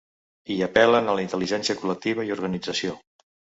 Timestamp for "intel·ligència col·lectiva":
1.27-2.27